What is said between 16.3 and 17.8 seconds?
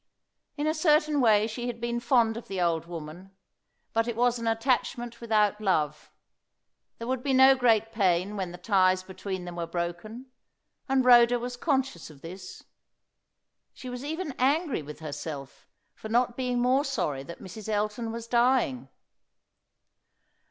being more sorry that Mrs.